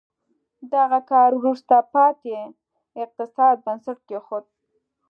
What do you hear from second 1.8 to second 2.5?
پاتې